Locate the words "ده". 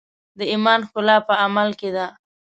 1.95-2.05